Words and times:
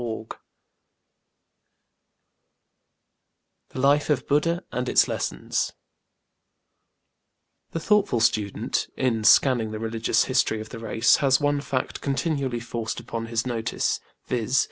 1919_ 0.01 0.31
The 3.69 3.79
Life 3.79 4.09
of 4.09 4.27
Buddha 4.27 4.63
and 4.71 4.89
Its 4.89 5.07
Lessons 5.07 5.73
The 7.69 7.79
thoughtful 7.79 8.19
student, 8.19 8.87
in 8.97 9.23
scanning 9.23 9.69
the 9.69 9.77
religious 9.77 10.23
history 10.23 10.59
of 10.59 10.69
the 10.69 10.79
race, 10.79 11.17
has 11.17 11.39
one 11.39 11.61
fact 11.61 12.01
continually 12.01 12.59
forced 12.59 12.99
upon 12.99 13.27
his 13.27 13.45
notice, 13.45 13.99
viz. 14.25 14.59